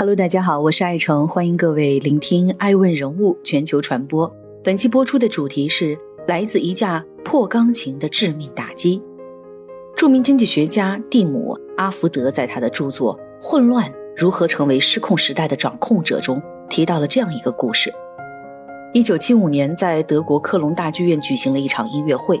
[0.00, 4.26] Hello，大家好，我是爱成，欢迎各位聆听《爱问人物全球传播》。
[4.64, 5.94] 本期播出的主题是
[6.26, 9.02] 来自一架破钢琴的致命打击。
[9.94, 13.14] 著名经济学家蒂姆·阿福德在他的著作
[13.46, 17.92] 《混乱：如何成为失控时代的掌控者》中提到了这样一个故事：
[18.94, 22.40] 一九七五年，在德国科隆大剧院举行了一场音乐会。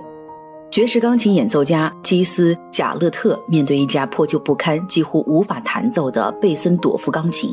[0.70, 7.52] 爵士钢琴演奏家基斯·贾勒特面对一架破旧不堪、几乎无法弹奏的贝森朵夫钢琴，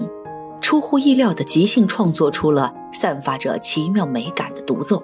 [0.62, 5.02] 出乎意料的即兴创作出了散发着奇妙美感的独奏。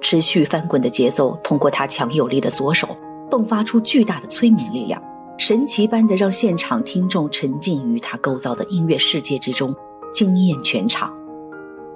[0.00, 2.88] 持续翻滚的节奏通过他强有力的左手
[3.30, 5.02] 迸发出巨大的催眠力量，
[5.36, 9.76] 神奇般的让现场听众沉浸于他构造的音乐世界之中，
[10.14, 11.12] 惊艳全场。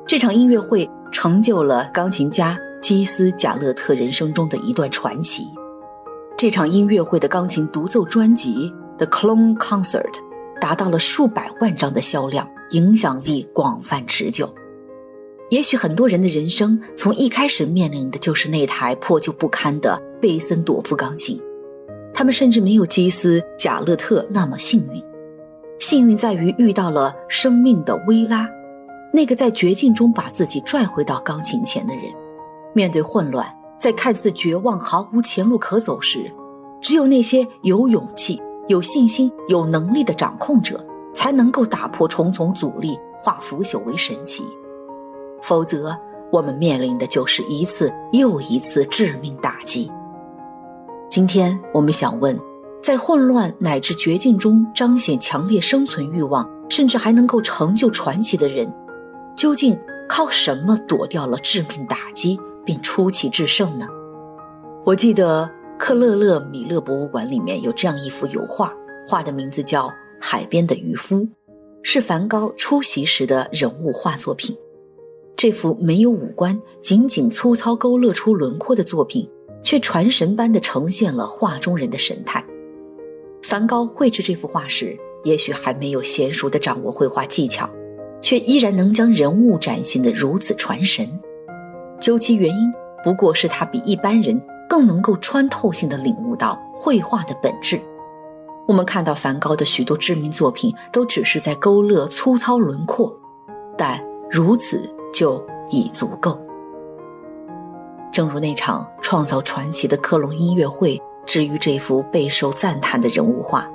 [0.06, 2.58] 这场音乐会成就了钢琴家。
[2.88, 5.46] 基斯·贾勒特人生中的一段传奇。
[6.38, 10.10] 这场音乐会的钢琴独奏专辑《The Clone Concert》
[10.58, 14.50] 达到了数百万张的销量，影响力广泛持久。
[15.50, 21.38] 也许很多人的人生从一开始面临的就是那台破旧不堪的贝森朵夫钢琴，
[22.14, 25.04] 他们甚至没有基斯·贾勒特那么幸运。
[25.78, 28.48] 幸运在于遇到了生命的薇拉，
[29.12, 32.04] 那个在绝境中把自己拽回到钢琴前的人。
[32.78, 33.44] 面对混乱，
[33.76, 36.32] 在看似绝望、毫无前路可走时，
[36.80, 40.78] 只有那些有勇气、有信心、有能力的掌控者，
[41.12, 44.44] 才能够打破重重阻力，化腐朽为神奇。
[45.42, 45.92] 否则，
[46.30, 49.90] 我们面临的就是一次又一次致命打击。
[51.10, 52.38] 今天，我们想问：
[52.80, 58.72] 在混乱乃至绝境中彰显强烈生存欲望，甚至还能够成就传奇的人，
[59.36, 59.76] 究竟
[60.08, 62.38] 靠什么躲掉了致命打击？
[62.68, 63.88] 并出奇制胜呢？
[64.84, 68.70] 我记得克勒勒米勒博物馆里面有这样一幅油画，
[69.08, 69.88] 画的名字叫
[70.20, 71.16] 《海边的渔夫》，
[71.82, 74.54] 是梵高出席时的人物画作品。
[75.34, 79.26] 这幅没有五官、仅仅粗糙勾勒出轮廓的作品，
[79.62, 82.44] 却传神般的呈现了画中人的神态。
[83.42, 87.66] 梵高绘制这幅画时，也许还没有娴熟的掌握绘画技巧，
[88.20, 91.08] 却依然能将人物展现得如此传神。
[91.98, 92.72] 究其原因，
[93.02, 97.80] 不过是他比一般人更能够穿透性的领悟到绘画的本质。
[98.66, 103.12] 我们看到梵高的许多知名作品，都只是在勾勒粗糙轮廓，
[103.76, 103.98] 但
[104.30, 106.38] 如此就已足够。
[108.12, 113.66] 正如那场创造传奇的科隆音乐会，至于这幅备受赞叹的人物画，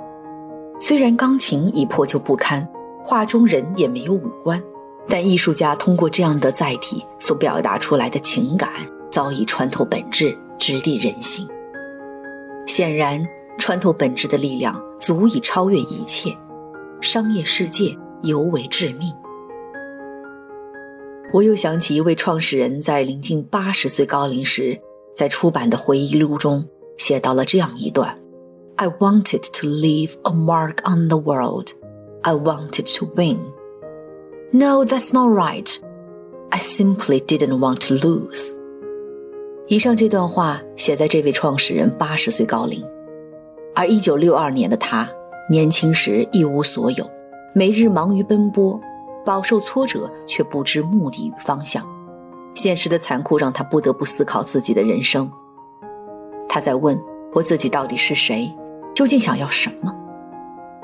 [0.78, 2.66] 虽然钢琴已破旧不堪，
[3.02, 4.62] 画中人也没有五官。
[5.08, 8.70] 但艺术家通过这样的载体所表达出来的情感，
[9.10, 11.46] 早已穿透本质，直抵人心。
[12.66, 13.24] 显然，
[13.58, 16.34] 穿透本质的力量足以超越一切，
[17.00, 19.12] 商业世界尤为致命。
[21.32, 24.80] 我又想起一位创始人在临近八十岁高龄时，
[25.14, 26.66] 在出版的回忆录中
[26.96, 28.16] 写到了这样一段
[28.76, 31.68] ：“I wanted to leave a mark on the world.
[32.22, 33.38] I wanted to win.”
[34.56, 35.68] No, that's not right.
[36.50, 38.54] I simply didn't want to lose.
[39.66, 42.80] 以上这段话写在这位创始人八十岁高龄，
[43.74, 45.10] 而一九六二年的他
[45.50, 47.04] 年轻时一无所有，
[47.52, 48.80] 每日忙于奔波，
[49.24, 51.84] 饱受挫折却不知目的与方向。
[52.54, 55.28] 现实的残酷让他不得不思考自己的人生。
[56.48, 56.96] 他在问
[57.32, 58.48] 我自己到底是谁，
[58.94, 59.92] 究竟想要什么？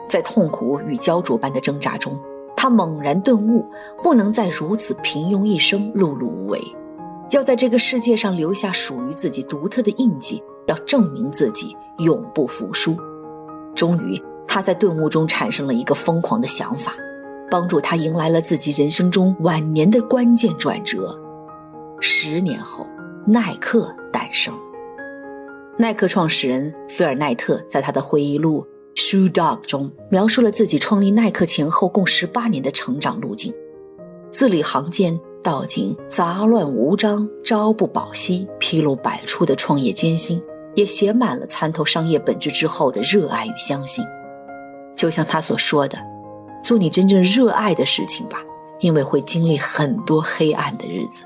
[0.09, 2.19] 在痛苦与焦灼般的挣扎中。
[2.63, 3.65] 他猛然顿悟，
[4.03, 6.61] 不能再如此平庸一生，碌碌无为，
[7.31, 12.95] 要在这个世界上留下属于自己独特的印记，要证明自己永不服输。
[13.75, 16.93] 终于，他在顿悟中产生了一个疯狂的想法，
[17.51, 21.19] 帮助他迎来了自己人生中晚年的关键转折。
[21.99, 22.87] 十年后，
[23.27, 24.53] 耐克诞生。
[25.79, 28.67] 耐克创始人菲尔奈特在他的回忆录。
[28.95, 33.55] Shoe Dog 中描述了自己创立耐克前后共十八年的成长路径，
[34.31, 40.43] 字里行间道尽杂乱无章、朝不保夕、纰漏百出的创业艰辛，
[40.75, 44.05] 也写满了参透商业本质之后的热爱与相信。
[44.97, 45.97] 就像他所说的
[46.63, 48.43] ：“做你真正热爱的事情吧，
[48.81, 51.23] 因为会经历很多黑暗的日子。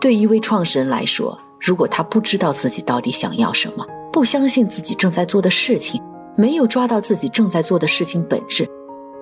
[0.00, 6.02] 对一位创始人来说，如果他不知道自己到底想要什么，不相信自己正在做的事情，
[6.36, 8.68] 没有抓到自己正在做的事情本质，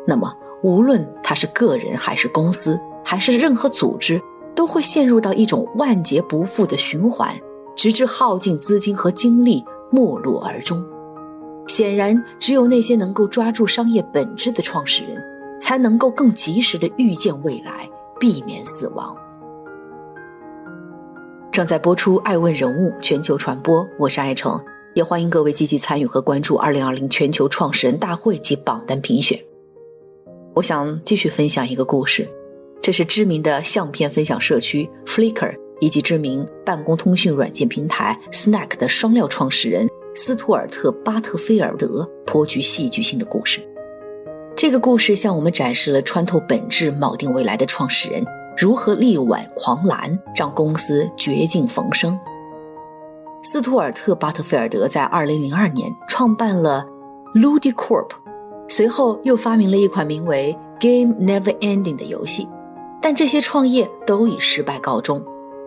[0.06, 0.32] 那么
[0.62, 4.20] 无论他是个人还是公司还是任何组织，
[4.55, 7.34] 都会陷入到一种万劫不复的循环，
[7.76, 10.84] 直至耗尽资金和精力，没落而终。
[11.66, 15.22] 显然，只有那些能够抓住商业本质的创始人，
[15.61, 17.88] 才能够更及时地预见未来，
[18.19, 19.16] 避免死亡。
[21.52, 24.58] 正在播出《爱问人物》全球传播，我是爱成，
[24.94, 29.38] 也欢迎各位积极参与和关注2020全球创始人大会及榜单评选。
[30.55, 32.29] 我想继续分享一个故事，
[32.81, 39.88] 这是知名的相片分享社区 Flickr 以及知名办公通讯软件平台 Snack 的双料创始人。
[40.14, 43.61] 斯图尔特·巴特菲尔德颇具戏剧性的故事。
[44.56, 48.25] 这个故事向我们展示了穿透本质、锚定未来的创始人
[48.56, 52.19] 如何力挽狂澜，让公司绝境逢生。
[53.43, 56.85] 斯图尔特·巴特菲尔德在2002年创办了
[57.35, 58.08] Ludicorp，
[58.69, 62.49] 随后又发明了一款名为 Game Never Ending 的游戏，
[63.00, 65.25] 但这些创业都以失败告终。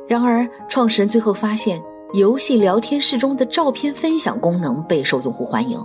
[0.07, 1.81] 然而，创始人最后发现。
[2.13, 5.81] 游戏聊天室中的照片分享功能备受用户欢迎，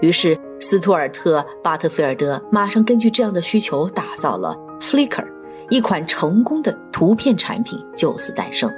[0.00, 5.24] 于是斯图尔特·巴特菲尔德马上根据这样的需求打造了 Flickr，
[5.68, 8.68] 一款成功的图片产品就此诞生。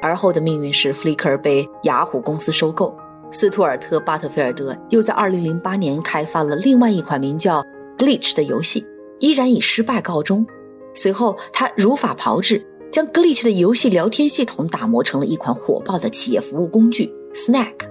[0.00, 2.96] 而后的命运是 Flickr 被雅虎公司收购，
[3.30, 7.64] 斯图尔特·巴特菲尔德又在2008年开发了另外一款名叫
[7.98, 8.86] Glitch 的游戏，
[9.18, 10.46] 依然以失败告终。
[10.94, 12.66] 随后他如法炮制。
[12.90, 17.86] 将 Glitch 的游戏聊天系统打磨成了一款火爆的企业服务工具 Snack。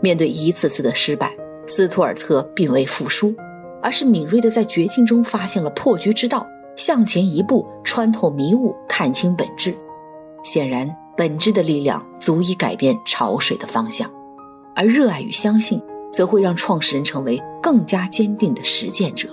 [0.00, 3.34] 面对一次次的失败，斯图尔特并未服输，
[3.82, 6.46] 而是敏锐地在绝境中发现了破局之道，
[6.76, 9.76] 向前一步，穿透迷雾，看清本质。
[10.42, 10.88] 显然，
[11.18, 14.08] 本质的力量足以改变潮水的方向，
[14.76, 15.82] 而热爱与相信
[16.12, 19.28] 则会让创始人成为更加坚定的实践者。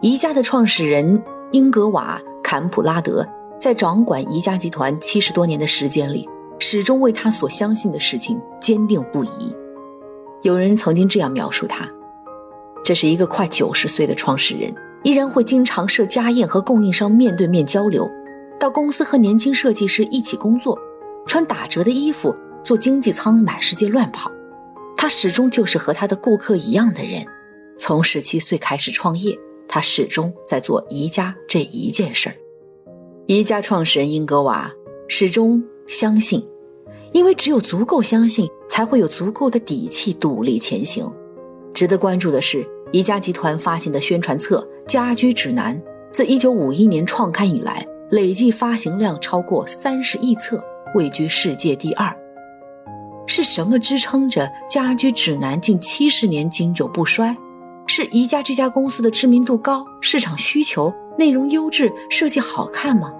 [0.00, 1.22] 宜家的创始人
[1.52, 3.24] 英格瓦·坎普拉德。
[3.58, 9.54] 在掌管宜家集团七十多年的时间里，始终为他所相信的事情坚定不移。
[10.42, 11.88] 有人曾经这样描述他：
[12.84, 14.74] 这是一个快九十岁的创始人，
[15.04, 18.10] 依然会经常设家宴和供应商面对面交流，
[18.58, 20.78] 到公司和年轻设计师一起工作，
[21.26, 22.34] 穿打折的衣服，
[22.64, 24.30] 坐经济舱满世界乱跑。
[24.96, 27.26] 他始终就是和他的顾客一样的人。
[27.78, 29.38] 从十七岁开始创业，
[29.68, 32.36] 他始终在做宜家这一件事儿。
[33.26, 34.72] 宜家创始人英格瓦
[35.08, 36.42] 始终相信，
[37.12, 41.12] 因为只有足够相信，才会有足够的底气独立前行。
[41.74, 45.76] 值得关注的是，宜家集团发行的宣传册《家居指南》
[46.10, 50.64] 自1951年创刊以来，累计发行量超过30亿册，
[50.96, 52.12] 位居世界第二。
[53.26, 57.36] 是什么支撑着《家居指南》近七十年经久不衰？
[57.86, 60.92] 是宜家这家公司的知名度高，市场需求？
[61.18, 63.12] 内容优质，设计好看吗？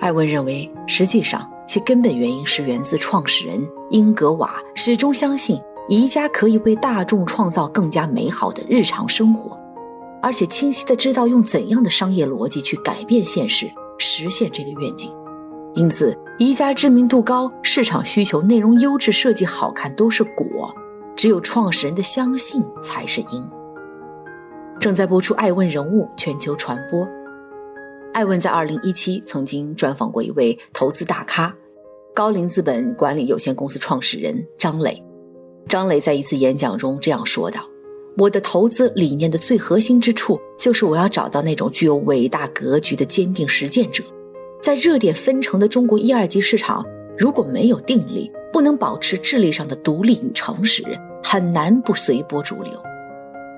[0.00, 9.58] 艾文认为，实际上其根本原因是源自创始人英格瓦始终相信宜家可以为大众创造更加美好的日常生活，
[10.20, 15.10] 而且清晰的知道用怎样的商业逻辑去改变现实，实现这个愿景。
[15.76, 20.74] 因此，宜家知名度高、市场需求、内容优质、设计好看都是果，
[21.14, 23.44] 只有创始人的相信才是因。
[24.80, 27.06] 正在播出《爱问人物》全球传播。
[28.14, 31.54] 爱问在2017曾经专访过一位投资大咖，
[32.14, 35.02] 高瓴资本管理有限公司创始人张磊。
[35.68, 37.60] 张磊在一次演讲中这样说道
[38.16, 44.02] ：“我的投资理念的最核心之处，就是我要找到那种具有伟大格局的坚定实践者。
[44.62, 46.84] 在热点纷呈的中国一二级市场，
[47.16, 50.82] 如果没有定力，不能保持智力上的独立与诚实，
[51.22, 52.72] 很难不随波逐流。”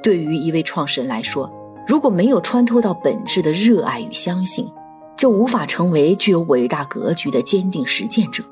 [0.03, 1.51] 对于一位创始人来说，
[1.87, 4.71] 如果没有穿透到本质的热爱与相信，
[5.17, 8.45] 就无法成为具有伟大格局的坚定实践者。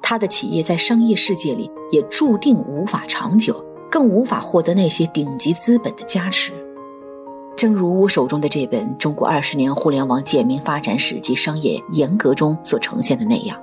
[0.00, 6.50] 他的企业在商业世界里也注定无法长久，更无法获得那些顶级资本的加持。
[7.58, 13.60] 正如我手中的这本《中国二十年互联网简明发展史及商业严格》中所呈现的那样，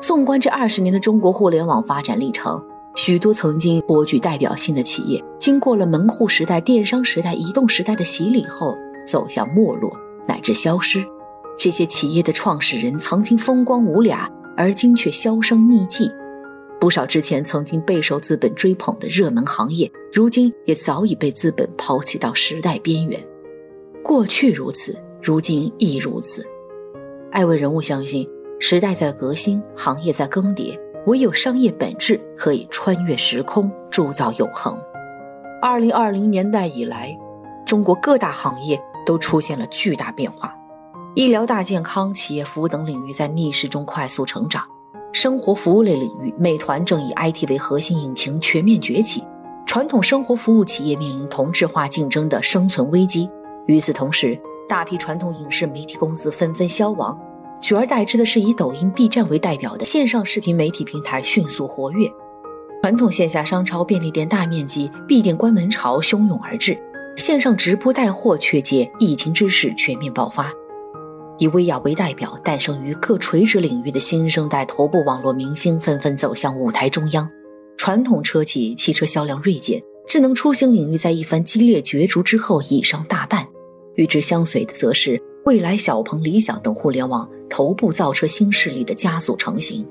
[0.00, 2.62] 纵观这二十年的中国互联网发展历程。
[2.94, 9.90] 许多曾经颇具代表性的企业，经过了门户时代、电商时代、移动时代的洗礼后，走向没落
[10.24, 11.04] 乃至消失。
[11.58, 16.08] 这些企业的创始人曾经风光无俩，而今却销声匿迹。
[16.78, 23.20] 不少之前曾经备受资本追捧的热门行业，如今也早已被资本抛弃到时代边缘。
[24.04, 26.46] 过去如此，如今亦如此。
[27.32, 28.28] 爱问人物相信，
[28.60, 34.78] 时代在革新，行业在更迭，唯有商业本质可以穿越时空，铸造永恒。
[35.60, 37.16] 二零二零年代以来，
[37.66, 40.54] 中国各大行业都出现了巨大变化，
[41.14, 44.62] 医疗大健康、企业服务等领域在逆势中快速成长。
[45.16, 49.24] 生活服务类领域，美团正以 IT 为核心引擎全面崛起，
[49.64, 53.26] 传统生活服务企业面临同质化竞争的生存危机。
[53.64, 57.18] 与此同时，大批传统影视媒体公司纷纷消亡，
[57.62, 62.06] 取而代之的是以抖音、B 站为代表的线上视频媒体平台迅速活跃。
[62.82, 66.78] 传统线下商超、便利店大面积闭店关门潮汹涌而至，
[67.16, 70.52] 线上直播带货却借疫情之势全面爆发。
[71.38, 77.28] 以薇娅为代表，诞生于各垂直领域的新生代头部网络明星纷纷走向舞台中央。
[77.76, 83.46] 传统车企汽车销量锐减，智能出行领域在一番激烈角逐之后已上大半。
[83.96, 89.86] 与之相随的，则是蔚来、小鹏、理想等互联网头部造车新势力的加速成型。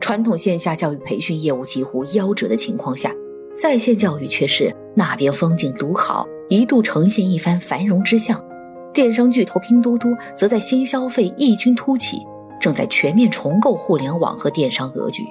[0.00, 3.14] 传统线下教育培训业务几乎夭折的情况下，
[3.56, 8.44] 在线教育却是那边风景独好，一度呈现一番繁荣之象。
[8.92, 12.26] 电商巨头拼多多则在新消费异军突起，
[12.60, 15.26] 正在全面重构互联网和电商格局。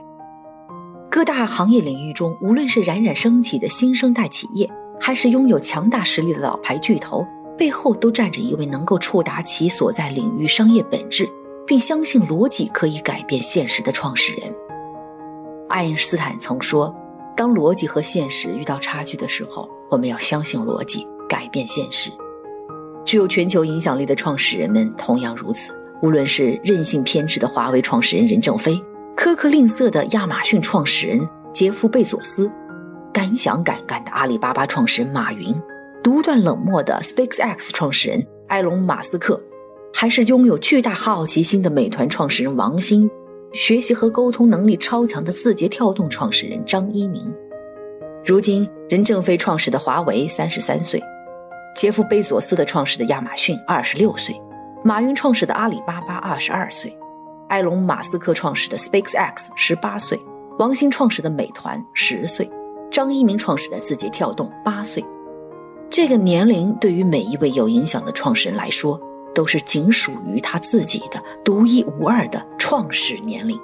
[1.09, 4.67] 各大行业领域中，无论是冉冉升起的新生代企业，
[4.99, 7.23] 还是拥有强大实力的老牌巨头，
[7.57, 11.29] 背后都站着一位能够触达其所在领域商业本质，
[11.67, 14.55] 并相信逻辑可以改变现实的创始人。
[15.69, 16.95] 爱因斯坦曾说
[17.37, 22.09] ：“当逻辑和现实遇到差距的时候，我们要相信逻辑，改变现实。”
[23.05, 25.71] 具有全球影响力的创始人们同样如此。
[26.01, 28.73] 无论是任性偏执的华为创始人任正非，
[29.15, 32.51] 苛刻吝啬的亚马逊创始人杰夫·贝佐斯，
[33.13, 35.55] 敢想敢干的阿里巴巴创始人马云，
[36.03, 39.39] 独断冷漠的 SpaceX 创始人埃隆·马斯克，
[39.93, 43.07] 还是拥有巨大好奇心的美团创始人王兴，
[43.53, 47.31] 学习和沟通能力超强的字节跳动创始人张一鸣。
[48.25, 50.99] 如今，任正非创始的华为三十三岁。
[51.75, 54.39] 杰夫·贝佐斯的创始的亚马逊二十六岁，
[54.83, 56.95] 马云创始的阿里巴巴二十二岁，
[57.49, 60.19] 埃隆·马斯克创始的 SpaceX 十八岁，
[60.59, 62.49] 王兴创始的美团十岁，
[62.91, 65.03] 张一鸣创始的字节跳动八岁。
[65.89, 68.99] 这个年龄对于每一位有影响的创始人来说，
[69.33, 73.59] 都是仅属于他自己的独一无二的创始年龄。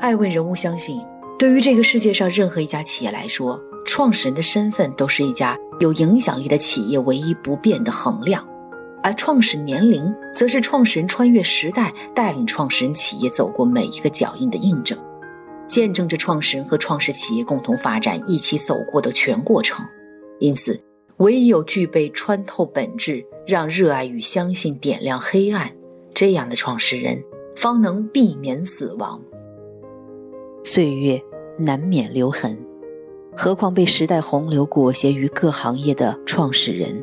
[0.00, 1.00] 爱问人物相信，
[1.42, 5.58] 对于这个世界上任何一家企业来说，创始人的身份都是一家。
[5.80, 8.46] 有影响力的企业唯一不变的衡量，
[9.02, 14.96] 而创始年龄则是创始人穿越时代、带领创始人企业走过每一个脚印的印证，
[15.66, 19.84] 见证着创始人和创始企业共同发展、一起走过的全过程。
[20.38, 20.80] 因此，
[21.16, 25.72] 唯有具备穿透本质、让热爱与相信点亮黑暗
[26.14, 27.20] 这样的创始人，
[27.56, 29.20] 方能避免死亡。
[30.64, 31.20] 岁月
[31.58, 32.58] 难免留痕。
[33.34, 37.02] 何况被时代洪流裹挟于各行业的创始人，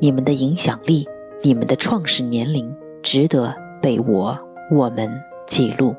[0.00, 1.06] 你们的影响力，
[1.42, 2.70] 你们的创始年龄，
[3.02, 4.38] 值得被我
[4.70, 5.10] 我们
[5.46, 5.94] 记录。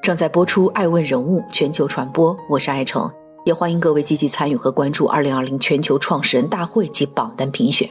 [0.00, 3.10] 正在播出《爱问人物》全球传播，我是爱成，
[3.44, 7.90] 也欢迎各位积极参与和关注二零二零全球创始人大会及榜单评选。